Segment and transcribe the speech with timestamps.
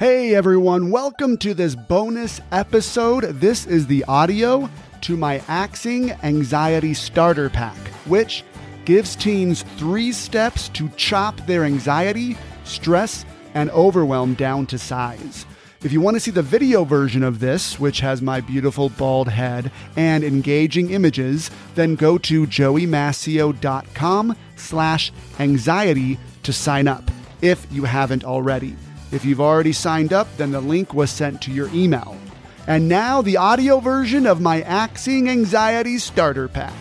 [0.00, 3.24] Hey everyone, welcome to this bonus episode.
[3.38, 4.70] This is the audio
[5.02, 8.42] to my Axing Anxiety Starter Pack, which
[8.86, 15.44] gives teens three steps to chop their anxiety, stress, and overwhelm down to size.
[15.82, 19.28] If you want to see the video version of this, which has my beautiful bald
[19.28, 27.10] head and engaging images, then go to joeymascio.com slash anxiety to sign up,
[27.42, 28.74] if you haven't already.
[29.12, 32.16] If you've already signed up, then the link was sent to your email.
[32.68, 36.72] And now the audio version of my Axing Anxiety Starter Pack.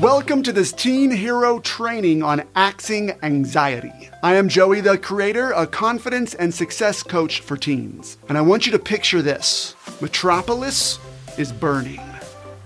[0.00, 4.08] Welcome to this teen hero training on axing anxiety.
[4.22, 8.16] I am Joey, the creator, a confidence and success coach for teens.
[8.30, 10.98] And I want you to picture this Metropolis
[11.36, 12.00] is burning.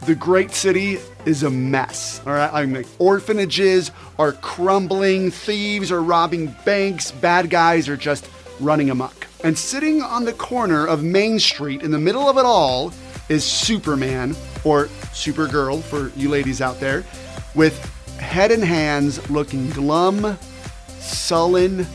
[0.07, 2.21] The great city is a mess.
[2.27, 8.29] All right, I mean, orphanages are crumbling, thieves are robbing banks, bad guys are just
[8.59, 9.29] running amok.
[9.45, 12.93] And sitting on the corner of Main Street in the middle of it all
[13.29, 14.31] is Superman,
[14.65, 17.05] or Supergirl for you ladies out there,
[17.55, 17.79] with
[18.19, 20.37] head and hands looking glum,
[20.99, 21.87] sullen,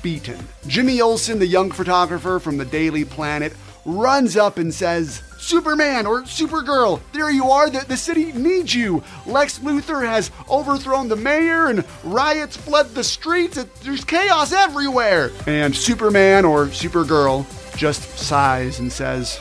[0.00, 0.38] beaten.
[0.68, 3.52] Jimmy Olsen, the young photographer from the Daily Planet,
[3.84, 5.22] runs up and says,
[5.52, 7.68] Superman or Supergirl, there you are.
[7.68, 9.04] The, the city needs you.
[9.26, 13.62] Lex Luthor has overthrown the mayor and riots flood the streets.
[13.82, 15.30] There's chaos everywhere.
[15.46, 17.44] And Superman or Supergirl
[17.76, 19.38] just sighs and says,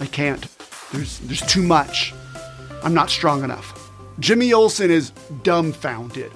[0.00, 0.44] I can't.
[0.92, 2.12] There's, there's too much.
[2.82, 3.92] I'm not strong enough.
[4.18, 5.10] Jimmy Olsen is
[5.44, 6.32] dumbfounded.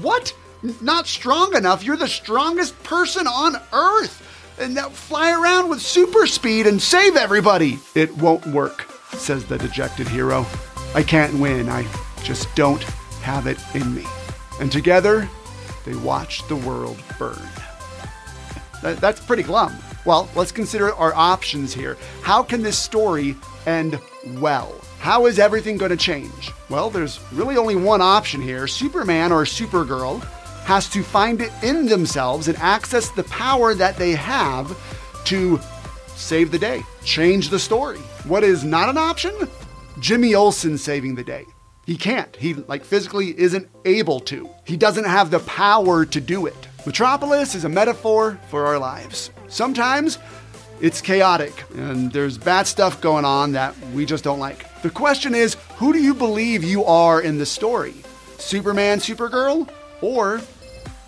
[0.00, 0.34] What?
[0.80, 1.84] Not strong enough?
[1.84, 4.22] You're the strongest person on earth.
[4.58, 7.78] And now fly around with super speed and save everybody.
[7.94, 10.46] It won't work, says the dejected hero.
[10.94, 11.68] I can't win.
[11.68, 11.86] I
[12.22, 12.82] just don't
[13.22, 14.04] have it in me.
[14.60, 15.28] And together,
[15.84, 17.38] they watch the world burn.
[18.82, 19.76] That, that's pretty glum.
[20.04, 21.98] Well, let's consider our options here.
[22.22, 23.36] How can this story
[23.66, 23.98] end
[24.38, 24.74] well?
[25.00, 26.52] How is everything going to change?
[26.70, 30.26] Well, there's really only one option here Superman or Supergirl
[30.66, 34.76] has to find it in themselves and access the power that they have
[35.24, 35.60] to
[36.16, 37.98] save the day, change the story.
[38.24, 39.32] What is not an option?
[40.00, 41.44] Jimmy Olsen saving the day.
[41.84, 42.34] He can't.
[42.34, 44.50] He like physically isn't able to.
[44.64, 46.68] He doesn't have the power to do it.
[46.84, 49.30] Metropolis is a metaphor for our lives.
[49.46, 50.18] Sometimes
[50.80, 54.82] it's chaotic and there's bad stuff going on that we just don't like.
[54.82, 57.94] The question is, who do you believe you are in the story?
[58.38, 59.68] Superman, Supergirl,
[60.02, 60.40] or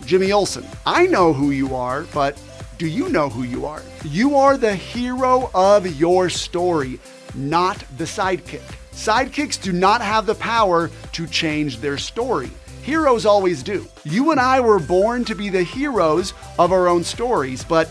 [0.05, 0.65] Jimmy Olsen?
[0.85, 2.41] I know who you are, but
[2.77, 3.81] do you know who you are?
[4.05, 6.99] You are the hero of your story,
[7.35, 8.61] not the sidekick.
[8.91, 12.49] Sidekicks do not have the power to change their story.
[12.81, 13.85] Heroes always do.
[14.03, 17.89] You and I were born to be the heroes of our own stories, but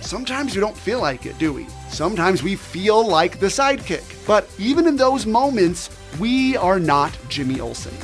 [0.00, 1.66] sometimes we don't feel like it, do we?
[1.88, 4.26] Sometimes we feel like the sidekick.
[4.26, 7.94] But even in those moments, we are not Jimmy Olsen.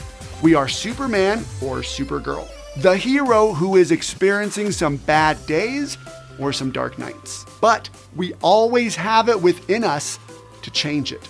[0.43, 5.97] We are Superman or Supergirl, the hero who is experiencing some bad days
[6.38, 7.47] or some dark nights.
[7.60, 10.19] But we always have it within us
[10.62, 11.26] to change it.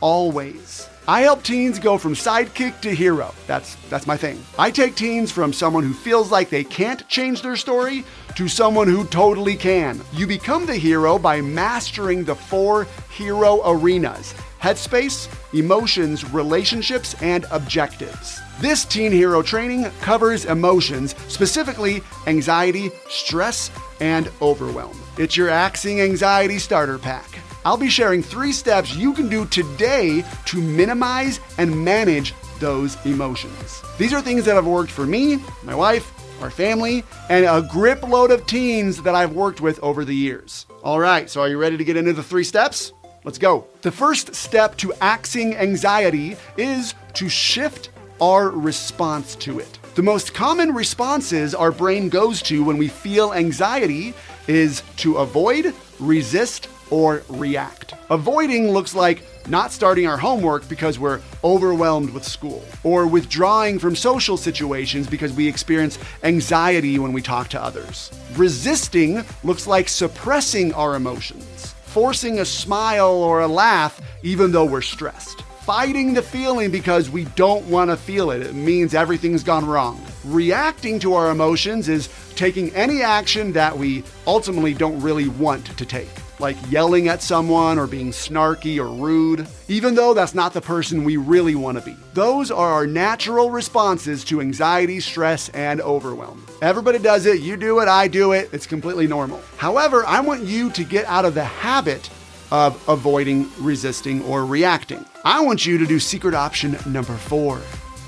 [0.00, 0.88] Always.
[1.08, 3.34] I help teens go from sidekick to hero.
[3.48, 4.40] That's that's my thing.
[4.56, 8.04] I take teens from someone who feels like they can't change their story
[8.36, 10.00] to someone who totally can.
[10.12, 18.40] You become the hero by mastering the four hero arenas: headspace, emotions, relationships, and objectives.
[18.60, 24.96] This teen hero training covers emotions, specifically anxiety, stress, and overwhelm.
[25.18, 27.40] It's your Axing Anxiety Starter Pack.
[27.64, 33.82] I'll be sharing three steps you can do today to minimize and manage those emotions.
[33.98, 36.12] These are things that have worked for me, my wife,
[36.42, 40.66] our family, and a grip load of teens that I've worked with over the years.
[40.82, 42.92] All right, so are you ready to get into the three steps?
[43.24, 43.66] Let's go.
[43.82, 47.90] The first step to axing anxiety is to shift
[48.20, 49.78] our response to it.
[49.94, 54.14] The most common responses our brain goes to when we feel anxiety
[54.48, 57.94] is to avoid, resist, or react.
[58.10, 63.96] Avoiding looks like not starting our homework because we're overwhelmed with school, or withdrawing from
[63.96, 68.12] social situations because we experience anxiety when we talk to others.
[68.36, 74.82] Resisting looks like suppressing our emotions, forcing a smile or a laugh even though we're
[74.82, 75.40] stressed.
[75.62, 78.42] Fighting the feeling because we don't want to feel it.
[78.42, 80.04] It means everything's gone wrong.
[80.24, 85.86] Reacting to our emotions is taking any action that we ultimately don't really want to
[85.86, 90.60] take like yelling at someone or being snarky or rude, even though that's not the
[90.60, 91.96] person we really want to be.
[92.12, 96.44] Those are our natural responses to anxiety, stress, and overwhelm.
[96.60, 99.40] Everybody does it, you do it, I do it, it's completely normal.
[99.56, 102.10] However, I want you to get out of the habit
[102.50, 105.06] of avoiding, resisting, or reacting.
[105.24, 107.60] I want you to do secret option number four.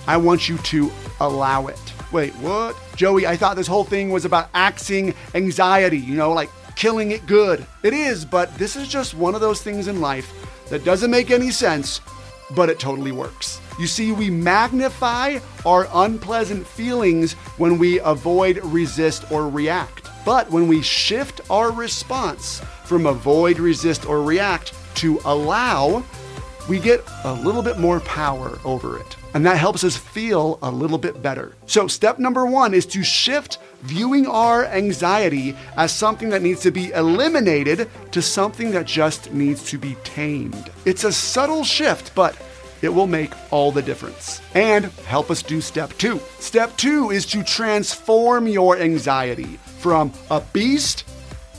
[0.06, 0.90] I want you to
[1.20, 1.80] allow it.
[2.12, 2.76] Wait, what?
[2.94, 7.26] Joey, I thought this whole thing was about axing anxiety, you know, like killing it
[7.26, 7.66] good.
[7.82, 10.32] It is, but this is just one of those things in life
[10.70, 12.00] that doesn't make any sense,
[12.54, 13.60] but it totally works.
[13.78, 20.08] You see, we magnify our unpleasant feelings when we avoid, resist, or react.
[20.24, 26.04] But when we shift our response from avoid, resist, or react to allow,
[26.68, 29.16] we get a little bit more power over it.
[29.34, 31.54] And that helps us feel a little bit better.
[31.66, 36.70] So, step number one is to shift viewing our anxiety as something that needs to
[36.70, 40.70] be eliminated to something that just needs to be tamed.
[40.84, 42.36] It's a subtle shift, but
[42.80, 44.40] it will make all the difference.
[44.54, 46.18] And help us do step two.
[46.38, 51.04] Step two is to transform your anxiety from a beast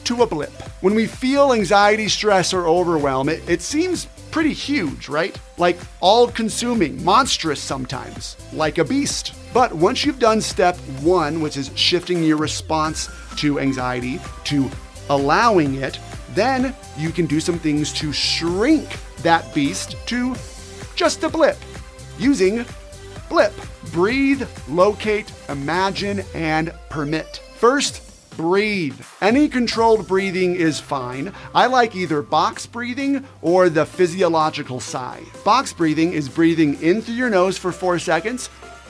[0.06, 0.54] to a blip.
[0.82, 5.40] When we feel anxiety, stress, or overwhelm, it, it seems pretty huge, right?
[5.58, 9.34] Like all consuming, monstrous sometimes, like a beast.
[9.54, 14.70] But once you've done step one, which is shifting your response to anxiety to
[15.10, 16.02] allowing it,
[16.32, 20.36] then you can do some things to shrink that beast to
[20.98, 21.58] just a blip
[22.20, 22.66] using
[23.30, 23.54] blip.
[23.94, 27.38] Breathe, locate, imagine, and permit.
[27.56, 28.05] First,
[28.38, 29.00] breathe.
[29.22, 31.34] Any controlled breathing is fine.
[31.54, 35.24] I like either box breathing or the physiological sigh.
[35.44, 38.50] Box breathing is breathing in through your nose for four seconds,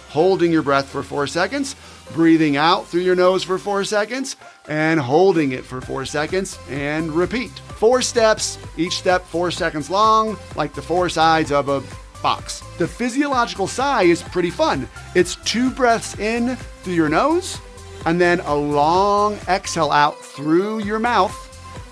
[0.09, 1.75] holding your breath for four seconds,
[2.13, 4.35] breathing out through your nose for four seconds,
[4.67, 7.51] and holding it for four seconds, and repeat.
[7.77, 11.83] Four steps, each step four seconds long, like the four sides of a
[12.21, 12.61] box.
[12.77, 14.87] The physiological sigh is pretty fun.
[15.13, 17.59] It's two breaths in through your nose
[18.05, 21.41] and then a long exhale out through your mouth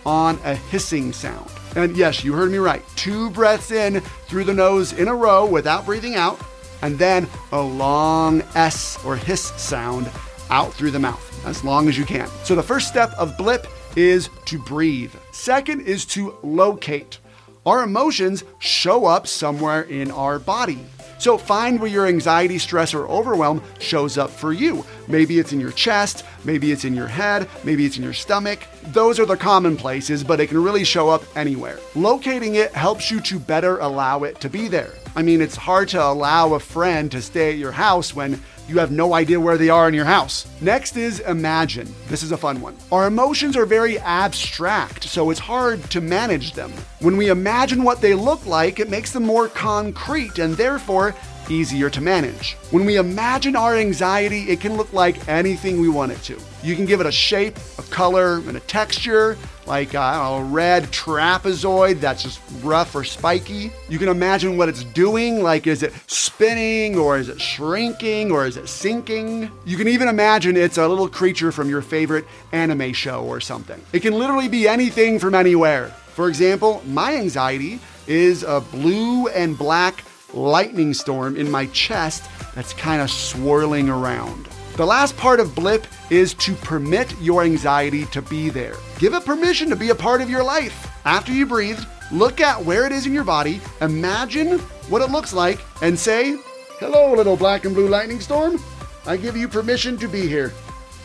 [0.06, 1.50] on a hissing sound.
[1.75, 2.83] And yes, you heard me right.
[2.95, 6.39] Two breaths in through the nose in a row without breathing out,
[6.81, 10.10] and then a long S or hiss sound
[10.50, 12.27] out through the mouth, as long as you can.
[12.44, 15.13] So the first step of blip is to breathe.
[15.31, 17.19] Second is to locate.
[17.66, 20.80] Our emotions show up somewhere in our body.
[21.23, 24.85] So find where your anxiety, stress, or overwhelm shows up for you.
[25.07, 28.67] Maybe it's in your chest, maybe it's in your head, maybe it's in your stomach.
[28.87, 31.79] Those are the common places, but it can really show up anywhere.
[31.95, 34.91] Locating it helps you to better allow it to be there.
[35.15, 38.80] I mean, it's hard to allow a friend to stay at your house when you
[38.80, 40.48] have no idea where they are in your house.
[40.62, 41.94] Next is imagine.
[42.07, 42.75] This is a fun one.
[42.92, 46.71] Our emotions are very abstract, so it's hard to manage them.
[47.00, 51.13] When we imagine what they look like, it makes them more concrete and therefore
[51.50, 52.54] easier to manage.
[52.71, 56.39] When we imagine our anxiety, it can look like anything we want it to.
[56.63, 60.00] You can give it a shape, a color, and a texture, like uh,
[60.39, 63.71] a red trapezoid that's just rough or spiky.
[63.89, 68.45] You can imagine what it's doing, like is it spinning or is it shrinking or
[68.45, 69.51] is it sinking?
[69.65, 73.81] You can even imagine it's a little creature from your favorite anime show or something.
[73.94, 75.88] It can literally be anything from anywhere.
[75.88, 82.74] For example, my anxiety is a blue and black lightning storm in my chest that's
[82.74, 84.48] kind of swirling around.
[84.75, 88.75] The last part of blip is to permit your anxiety to be there.
[88.97, 90.89] Give it permission to be a part of your life.
[91.06, 91.80] After you breathe,
[92.11, 94.57] look at where it is in your body, imagine
[94.89, 96.37] what it looks like, and say,
[96.80, 98.59] Hello, little black and blue lightning storm.
[99.06, 100.51] I give you permission to be here.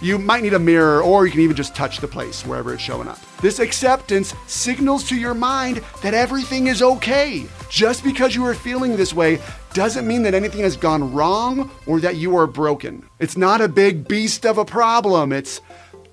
[0.00, 2.82] You might need a mirror, or you can even just touch the place wherever it's
[2.82, 3.18] showing up.
[3.40, 7.46] This acceptance signals to your mind that everything is okay.
[7.68, 9.40] Just because you are feeling this way
[9.74, 13.04] doesn't mean that anything has gone wrong or that you are broken.
[13.18, 15.60] It's not a big beast of a problem, it's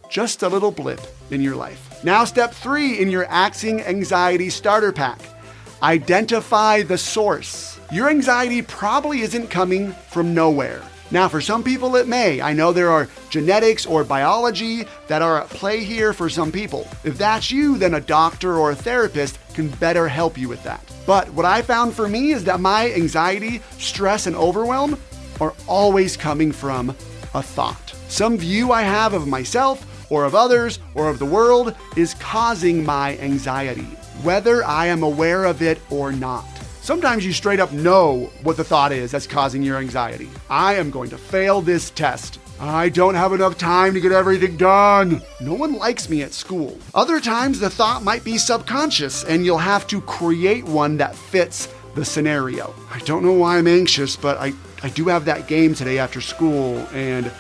[0.09, 1.01] just a little blip
[1.31, 2.03] in your life.
[2.03, 5.19] Now, step three in your Axing Anxiety Starter Pack
[5.81, 7.79] identify the source.
[7.91, 10.81] Your anxiety probably isn't coming from nowhere.
[11.11, 12.41] Now, for some people, it may.
[12.41, 16.87] I know there are genetics or biology that are at play here for some people.
[17.03, 20.81] If that's you, then a doctor or a therapist can better help you with that.
[21.05, 24.99] But what I found for me is that my anxiety, stress, and overwhelm
[25.39, 26.89] are always coming from
[27.33, 27.93] a thought.
[28.07, 32.83] Some view I have of myself or of others or of the world is causing
[32.83, 33.87] my anxiety,
[34.23, 36.45] whether I am aware of it or not.
[36.85, 40.29] Sometimes you straight up know what the thought is that's causing your anxiety.
[40.51, 42.37] I am going to fail this test.
[42.59, 45.23] I don't have enough time to get everything done.
[45.41, 46.77] No one likes me at school.
[46.93, 51.73] Other times, the thought might be subconscious, and you'll have to create one that fits
[51.95, 52.75] the scenario.
[52.91, 56.21] I don't know why I'm anxious, but I, I do have that game today after
[56.21, 57.31] school, and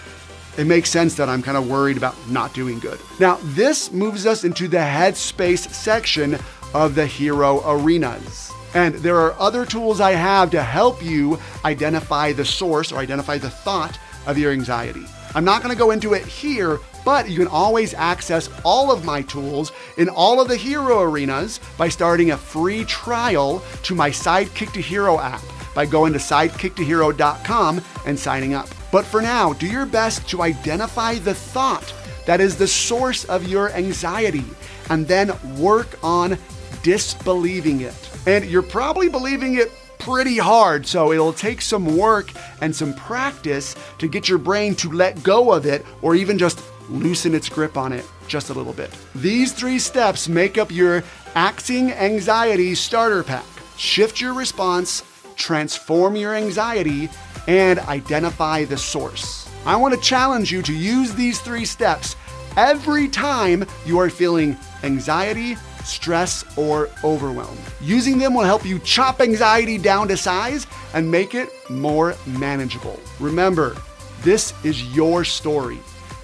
[0.57, 2.99] it makes sense that I'm kind of worried about not doing good.
[3.19, 6.39] Now, this moves us into the headspace section
[6.73, 8.51] of the hero arenas.
[8.75, 13.37] And there are other tools I have to help you identify the source or identify
[13.37, 15.05] the thought of your anxiety.
[15.33, 19.05] I'm not going to go into it here, but you can always access all of
[19.05, 24.09] my tools in all of the hero arenas by starting a free trial to my
[24.09, 25.41] Sidekick to Hero app
[25.73, 28.69] by going to sidekicktohero.com and signing up.
[28.91, 31.93] But for now, do your best to identify the thought
[32.25, 34.45] that is the source of your anxiety
[34.89, 36.37] and then work on
[36.81, 38.14] disbelieving it.
[38.25, 43.75] And you're probably believing it pretty hard, so it'll take some work and some practice
[43.97, 47.77] to get your brain to let go of it or even just loosen its grip
[47.77, 48.91] on it just a little bit.
[49.15, 51.03] These three steps make up your
[51.35, 53.45] Axing Anxiety Starter Pack.
[53.77, 55.03] Shift your response,
[55.35, 57.09] transform your anxiety,
[57.47, 59.49] and identify the source.
[59.65, 62.15] I want to challenge you to use these three steps
[62.55, 67.57] every time you are feeling anxiety, stress, or overwhelm.
[67.81, 72.99] Using them will help you chop anxiety down to size and make it more manageable.
[73.19, 73.75] Remember,
[74.21, 75.79] this is your story.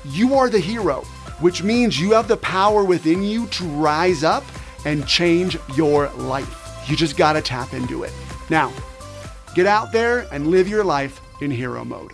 [0.05, 1.01] You are the hero,
[1.39, 4.43] which means you have the power within you to rise up
[4.85, 6.57] and change your life.
[6.87, 8.11] You just gotta tap into it.
[8.49, 8.73] Now,
[9.53, 12.13] get out there and live your life in hero mode.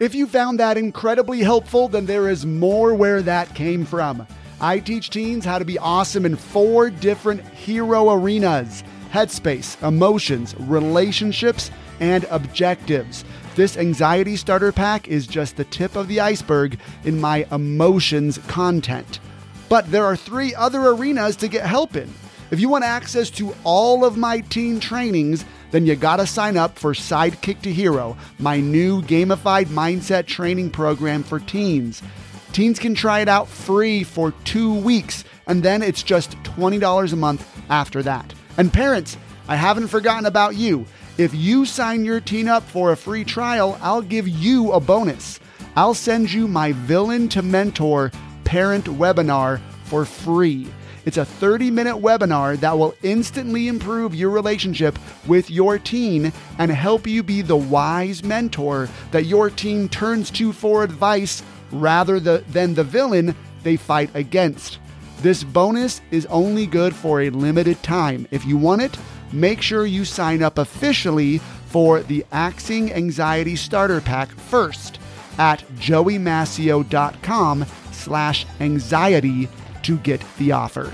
[0.00, 4.26] If you found that incredibly helpful, then there is more where that came from.
[4.60, 11.70] I teach teens how to be awesome in four different hero arenas headspace, emotions, relationships,
[12.00, 13.24] and objectives.
[13.54, 19.20] This anxiety starter pack is just the tip of the iceberg in my emotions content.
[19.68, 22.12] But there are three other arenas to get help in.
[22.50, 26.78] If you want access to all of my teen trainings, then you gotta sign up
[26.78, 32.02] for Sidekick to Hero, my new gamified mindset training program for teens.
[32.54, 37.16] Teens can try it out free for two weeks, and then it's just $20 a
[37.16, 38.32] month after that.
[38.56, 39.16] And parents,
[39.48, 40.86] I haven't forgotten about you.
[41.18, 45.40] If you sign your teen up for a free trial, I'll give you a bonus.
[45.74, 48.12] I'll send you my Villain to Mentor
[48.44, 50.68] parent webinar for free.
[51.06, 54.96] It's a 30 minute webinar that will instantly improve your relationship
[55.26, 60.52] with your teen and help you be the wise mentor that your teen turns to
[60.52, 61.42] for advice
[61.74, 64.78] rather the, than the villain they fight against.
[65.20, 68.26] This bonus is only good for a limited time.
[68.30, 68.96] If you want it,
[69.32, 74.98] make sure you sign up officially for the Axing Anxiety Starter Pack first
[75.38, 79.48] at joeymascio.com slash anxiety
[79.82, 80.92] to get the offer.